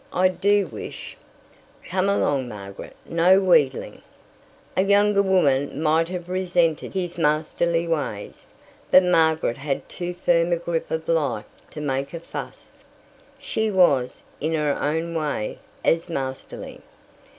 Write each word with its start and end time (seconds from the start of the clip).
I 0.13 0.29
do 0.29 0.65
wish" 0.65 1.15
"Come 1.91 2.09
along, 2.09 2.47
Margaret; 2.47 2.95
no 3.05 3.39
wheedling." 3.39 4.01
A 4.75 4.83
younger 4.83 5.21
woman 5.21 5.79
might 5.79 6.07
have 6.09 6.27
resented 6.27 6.95
his 6.95 7.19
masterly 7.19 7.87
ways, 7.87 8.49
but 8.89 9.03
Margaret 9.03 9.57
had 9.57 9.87
too 9.87 10.15
firm 10.15 10.53
a 10.53 10.57
grip 10.57 10.89
of 10.89 11.07
life 11.07 11.45
to 11.69 11.81
make 11.81 12.15
a 12.15 12.19
fuss. 12.19 12.71
She 13.37 13.69
was, 13.69 14.23
in 14.39 14.55
her 14.55 14.75
own 14.81 15.13
way, 15.13 15.59
as 15.85 16.09
masterly. 16.09 16.81